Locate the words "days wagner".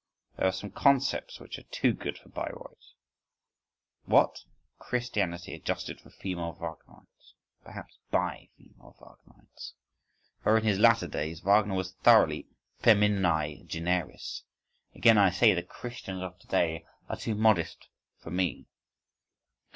11.07-11.75